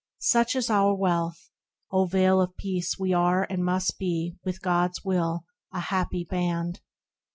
44 0.17 0.17
THE 0.17 0.39
RECLUSE— 0.39 0.49
Such 0.49 0.55
is 0.57 0.69
our 0.71 0.95
wealth! 0.95 1.49
O 1.91 2.05
Vale 2.07 2.41
of 2.41 2.57
Peace 2.57 2.97
we 2.97 3.13
are 3.13 3.45
And 3.51 3.63
must 3.63 3.99
be, 3.99 4.33
with 4.43 4.59
God's 4.63 5.03
will, 5.05 5.43
a 5.71 5.79
happy 5.79 6.23
Band. 6.27 6.81